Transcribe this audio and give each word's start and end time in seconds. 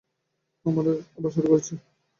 আবার 0.65 1.31
শুরু 1.31 1.47
করছি। 1.47 1.73